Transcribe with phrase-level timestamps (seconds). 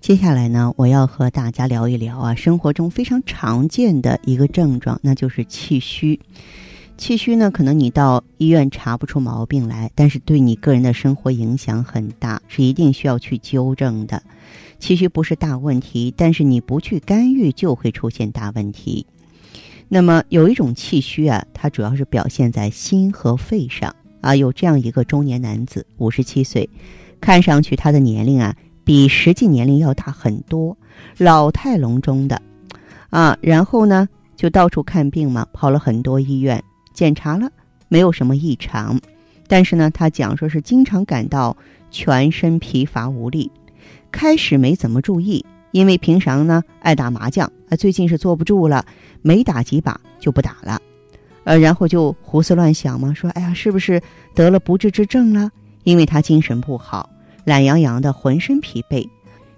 [0.00, 6.18] 接下来呢，我要和大家聊一聊啊，生活中非常常见的一个症状，那就是气虚。
[6.96, 14.22] 气虚呢，可能你到医院查不出毛病来，但是对你个人的生活影响很大，是一定需要去纠正的。
[14.78, 19.04] 气虚不是大问题，但是你不去干预就会出现大问题。
[19.88, 24.34] 那么有一种气虚啊，它主要是表现在心和肺上啊。
[24.34, 26.70] 有这样一个中年男子，五十七岁，
[27.20, 28.54] 看上去他的年龄啊。
[28.88, 30.74] 比实际年龄要大很多，
[31.18, 32.40] 老态龙钟的，
[33.10, 37.50] 啊，然后呢就到处看病嘛，跑了很多医院检查了，
[37.88, 38.98] 没有什么异常，
[39.46, 41.54] 但是呢，他讲说是经常感到
[41.90, 43.52] 全身疲乏无力，
[44.10, 48.82] 开始没怎么注意，因为平常呢爱打麻将，啊，最近是坐不住了，
[49.20, 50.80] 没打几把就不打了，
[51.44, 54.00] 呃，然后就胡思乱想嘛，说哎呀，是不是
[54.34, 55.50] 得了不治之症了？
[55.84, 57.10] 因为他精神不好。
[57.48, 59.08] 懒洋洋的，浑身疲惫，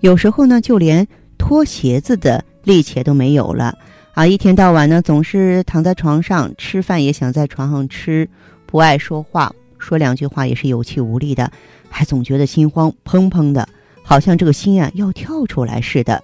[0.00, 3.76] 有时候呢，就连脱鞋子的力气都没有了
[4.14, 4.26] 啊！
[4.26, 8.26] 一天到晚呢，总是躺在床上吃饭，也想在床上吃，
[8.64, 11.52] 不爱说话，说两句话也是有气无力的，
[11.90, 13.68] 还总觉得心慌砰砰的，
[14.02, 16.22] 好像这个心啊要跳出来似的。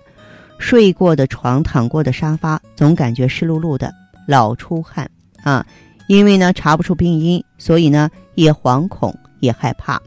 [0.58, 3.92] 睡过的床，躺过的沙发，总感觉湿漉漉的，
[4.26, 5.10] 老出汗
[5.42, 5.66] 啊！
[6.08, 10.00] 因为呢查不出病因，所以呢也惶恐也害怕，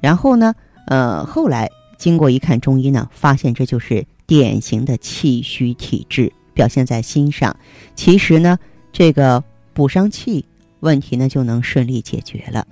[0.00, 0.54] 然后呢。
[0.86, 7.54] 呃，后来经过一看中医呢，发现这就是典型的气虚体质，表现在心上。
[7.94, 8.58] 其实呢，
[8.92, 9.42] 这个
[9.72, 10.44] 补上气，
[10.80, 12.66] 问题呢就能顺利解决了。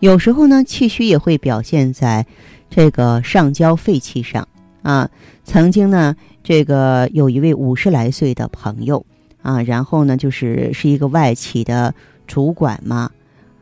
[0.00, 2.26] 有时候呢，气虚也会表现在
[2.68, 4.46] 这个上焦肺气上
[4.82, 5.08] 啊。
[5.44, 9.04] 曾经呢，这个有一位五十来岁的朋友
[9.40, 11.94] 啊，然后呢，就是是一个外企的
[12.26, 13.10] 主管嘛，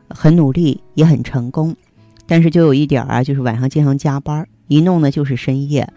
[0.09, 1.75] 很努力，也很成功。
[2.27, 5.87] 但是就有一点啊，就是晚上经常加班，一弄呢就是深夜，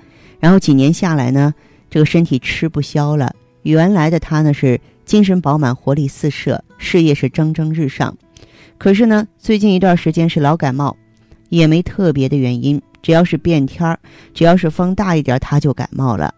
[0.40, 1.54] 然后几年下来呢，
[1.88, 3.34] 这个身体吃不消了。
[3.62, 8.16] 原来的他呢是精神饱满、活力四射，事业是蒸蒸日上。
[8.78, 10.96] 可是呢，最近一段时间是老感冒，
[11.48, 13.98] 也没特别的原因，只要是变天儿，
[14.32, 16.32] 只要是风大一点，他就感冒了。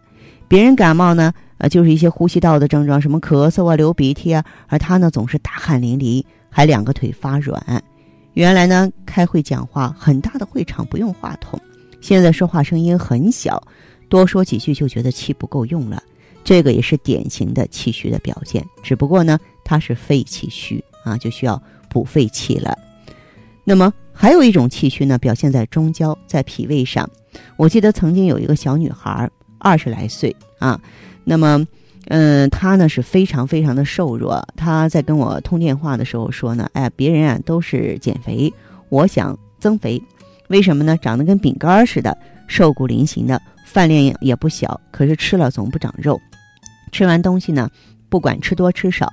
[0.47, 7.81] 别人感冒呢，呃，就是一些呼吸道的症状，什么咳嗽啊、流鼻涕啊，而他呢总是大汗淋漓，还两个腿发软。
[8.33, 11.59] 原来呢，开会讲话很大的会场不用话筒，
[11.99, 13.61] 现在说话声音很小，
[14.07, 16.01] 多说几句就觉得气不够用了。
[16.43, 22.77] 这个也是典型的气虚的表现，只不过呢，它是肺气虚啊，就需要补肺气了。
[23.63, 27.09] 那么还有一种气虚呢，表现在中焦，在脾胃上。
[27.57, 30.79] 我记得曾经有一个小女孩，二十来岁啊，
[31.23, 31.67] 那么。
[32.07, 34.45] 嗯，他呢是非常非常的瘦弱。
[34.57, 38.51] 他在跟我通电话的时候说呢，哎，别人啊都是减肥，
[38.89, 40.01] 我想增肥。
[40.47, 40.97] 为什么呢？
[40.97, 42.17] 长得跟饼干似的，
[42.47, 46.19] 瘦骨嶙峋的，饭量也不小，可是吃了总不长肉。
[46.91, 47.69] 吃完东西呢，
[48.09, 49.09] 不管吃多吃少，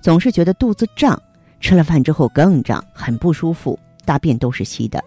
[0.00, 1.20] 总是觉得肚子胀。
[1.60, 5.00] 吃了饭之后更胀，很不舒服，大便都是稀的。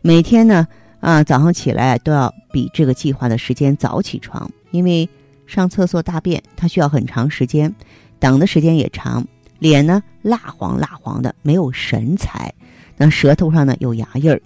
[0.00, 0.66] 每天呢，
[1.00, 5.06] 啊，早上起来都要比这个计划的时间早起床，因为。
[5.46, 7.74] 上厕所大便，它需要很长时间，
[8.18, 9.26] 等的时间也长。
[9.58, 12.52] 脸呢蜡黄蜡黄的，没有神采。
[12.96, 14.40] 那舌头上呢有牙印儿，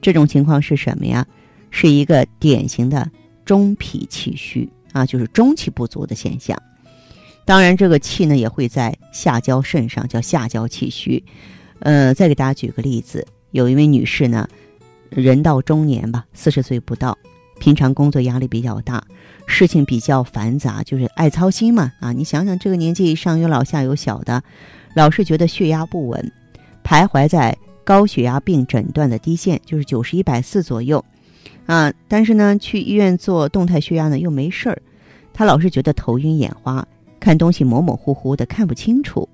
[0.00, 1.24] 这种情况是什么呀？
[1.70, 3.08] 是一个典型的
[3.44, 6.60] 中脾气虚啊，就是中气不足的现象。
[7.44, 11.22] 当然，这个气呢也会在下焦肾上，叫下焦气虚。
[11.80, 14.48] 呃，再给大家举个例子，有一位女士呢，
[15.10, 17.16] 人到中年吧，四十岁不到。
[17.58, 19.02] 平常工作压力比较大，
[19.46, 21.92] 事情比较繁杂，就是爱操心嘛。
[22.00, 24.42] 啊，你想想这个年纪，上有老下有小的，
[24.94, 26.32] 老是觉得血压不稳，
[26.84, 31.04] 徘徊在高血压病诊断的低线，就是九十一百四左右。
[31.66, 34.80] 啊，但是呢，去医院做动态血压呢又没事儿，
[35.34, 36.86] 他老是觉得头晕眼花，
[37.20, 39.28] 看东西模模糊糊的，看不清楚。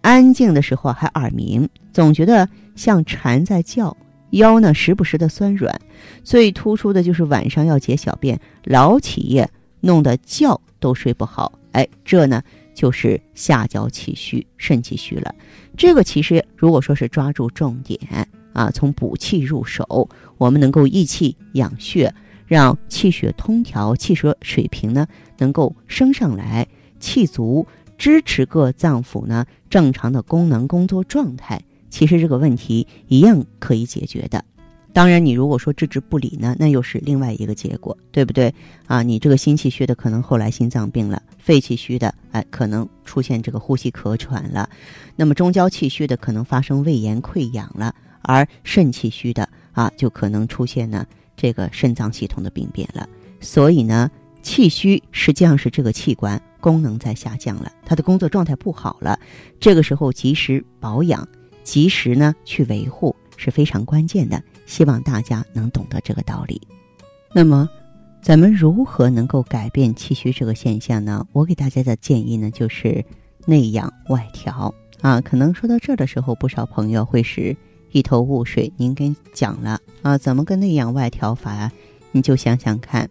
[0.00, 3.96] 安静的时候还耳鸣，总觉得像蝉在叫。
[4.32, 5.80] 腰呢时不时的酸软，
[6.22, 9.48] 最突出的就是晚上要解小便，老起夜，
[9.80, 11.52] 弄得觉都睡不好。
[11.72, 12.42] 哎，这呢
[12.74, 15.34] 就是下焦气虚、肾气虚了。
[15.76, 17.98] 这个其实如果说是抓住重点
[18.52, 22.12] 啊，从补气入手，我们能够益气养血，
[22.46, 25.06] 让气血通调，气血水平呢
[25.38, 26.66] 能够升上来，
[27.00, 34.42] 气足，支持各脏腑呢正常的功能工作状态，其实这个问题一样可以解决的。
[34.94, 38.52] 当然，你如果说置之不理呢，那又是另外一个结果，对不对？
[38.86, 44.68] 啊，你这个心气虚的可能后来心脏病了，肺气虚的哎可能出现这个呼吸咳喘了，
[45.16, 51.06] 那么中焦气虚的可能发生胃炎溃疡了，而肾气虚的啊就可能出现呢
[51.36, 53.06] 这个肾脏系统的病变了。
[53.40, 54.10] 所以呢，
[54.42, 59.18] 气虚实际上是这个器官功能在下降了，它的工作状态不好了，
[59.58, 61.26] 这个时候及时保养，
[61.62, 64.42] 及时呢去维护是非常关键的。
[64.64, 66.60] 希望大家能懂得这个道理。
[67.34, 67.68] 那么，
[68.22, 71.26] 咱们如何能够改变气虚这个现象呢？
[71.32, 73.04] 我给大家的建议呢，就是
[73.44, 75.20] 内养外调啊。
[75.20, 77.54] 可能说到这儿的时候，不少朋友会是
[77.90, 78.72] 一头雾水。
[78.76, 81.72] 您跟讲了啊，怎么个内养外调法啊？
[82.12, 83.10] 你就想想看，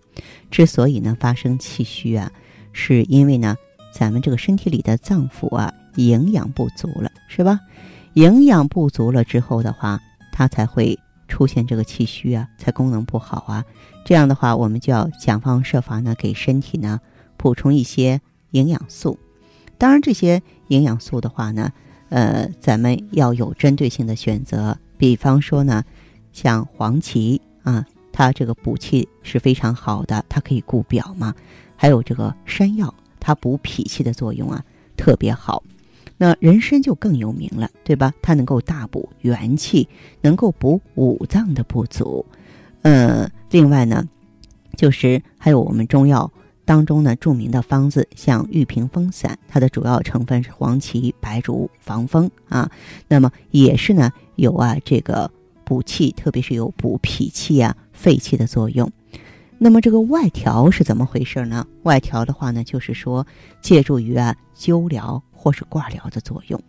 [0.49, 2.31] 之所以呢发生气虚啊，
[2.71, 3.55] 是因为呢
[3.93, 7.59] 咱们这个身体里的脏腑啊营养不足了，是吧？
[8.13, 9.99] 营养不足了之后的话，
[10.31, 10.97] 它才会。
[11.27, 13.63] 出现这个气虚啊，才功能不好啊。
[14.03, 16.99] 这样的话，我们就要想方设法呢，给身体呢
[17.37, 18.19] 补充一些
[18.49, 19.17] 营养素。
[19.77, 21.71] 当然，这些营养素的话呢，
[22.09, 24.77] 呃，咱们要有针对性的选择。
[24.97, 25.85] 比方说呢，
[26.33, 31.33] 像黄芪啊，它这个补气是非常好的，它可以固表嘛。
[31.77, 34.61] 还有这个山药，它补脾气的作用啊，
[34.97, 35.63] 特别好。
[36.23, 38.13] 那人参就更有名了，对吧？
[38.21, 39.89] 它能够大补元气，
[40.21, 42.23] 能够补五脏的不足。
[42.83, 44.07] 呃，另外呢，
[44.77, 46.31] 就是还有我们中药
[46.63, 52.69] 当中呢著名的方子，像玉屏风散，它的主要成分是黄芪、白术、防风啊。
[53.07, 55.31] 那么也是呢有啊这个
[55.63, 58.87] 补气，特别是有补脾气啊、肺气的作用。
[59.57, 61.65] 那么这个外调是怎么回事呢？
[61.81, 63.25] 外调的话呢，就是说
[63.59, 65.23] 借助于啊灸疗。
[65.41, 66.61] 或是挂疗的作用，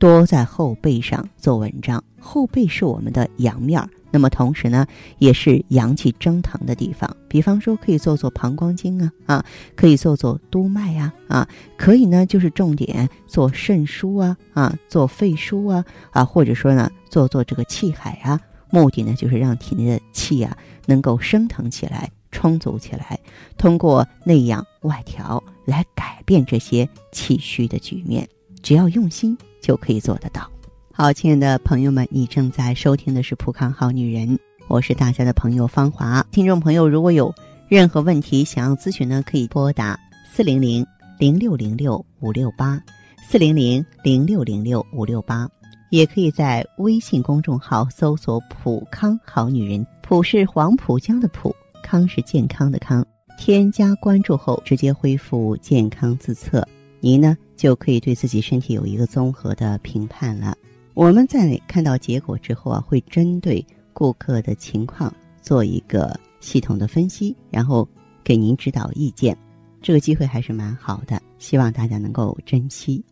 [0.00, 2.02] 多在后背上做文章。
[2.18, 4.84] 后背是我们的阳面儿，那么同时呢，
[5.18, 7.08] 也是阳气蒸腾的地方。
[7.28, 9.44] 比方说，可以做做膀胱经啊，啊，
[9.76, 18.40] 可以做做督脉呀，啊，可以呢，就是重点做肾腧啊，啊，做肺腧啊，啊，或者说呢，做做这个气海啊，
[18.70, 20.56] 目的呢，就是让体内的气啊
[20.86, 22.10] 能够升腾起来。
[22.32, 23.18] 充足起来，
[23.56, 28.26] 通过内养外调来改变这些气虚的局面，
[28.62, 30.50] 只要用心就可以做得到。
[30.92, 34.28] 好，亲爱的朋友们，你正在收听的是《浦康好女人》，
[34.68, 36.24] 我是大家的朋友芳华。
[36.30, 37.34] 听众朋友，如果有
[37.68, 39.98] 任何问题想要咨询呢，可以拨打
[40.32, 40.86] 四零零
[41.18, 42.80] 零六零六五六八
[43.28, 45.46] 四零零零六零六五六八，
[45.90, 51.54] 也可以在微信公众号搜索“浦康好女人”，浦是黄浦江的浦。
[51.82, 53.06] 康是健康的康，
[53.36, 56.66] 添加关注后直接恢复健康自测，
[57.00, 60.56] 您呢就可以对自己身体有一个综合的评判了。
[60.94, 67.86] 我们在看到结果之后啊，会针对顾客的情况做一个系统的分析，然后
[68.24, 69.36] 给您指导意见。
[69.82, 73.04] 这个机会还是蛮好的，希望大家能够珍惜。